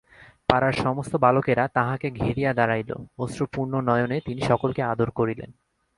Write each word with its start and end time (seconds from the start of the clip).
পাড়ার 0.49 0.73
সমস্ত 0.73 1.15
বালকেরা 1.15 1.67
তাঁহাকে 1.67 2.07
ঘিরিয়া 2.11 2.51
দাঁড়াইল, 2.53 2.91
অশ্রুপূর্ণনয়নে 3.17 4.17
তিনি 4.25 4.41
সকলকে 4.41 4.81
আদর 4.83 5.09
করিলেন। 5.09 5.49